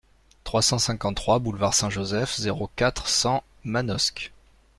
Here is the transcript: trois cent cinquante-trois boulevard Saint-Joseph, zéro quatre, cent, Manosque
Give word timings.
trois 0.43 0.63
cent 0.63 0.79
cinquante-trois 0.79 1.37
boulevard 1.37 1.75
Saint-Joseph, 1.75 2.35
zéro 2.35 2.71
quatre, 2.75 3.07
cent, 3.07 3.43
Manosque 3.63 4.31